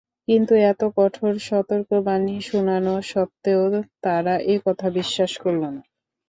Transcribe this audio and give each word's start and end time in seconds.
কিন্তু 0.27 0.53
এত 0.71 0.81
কঠোর 0.97 1.33
সতর্কবাণী 1.47 2.35
শুনানো 2.41 2.93
সত্ত্বেও 3.11 3.63
তারা 4.03 4.33
এ 4.45 4.65
কথা 4.65 4.87
বিশ্বাস 4.97 5.31
করল 5.43 5.61
না। 5.75 5.81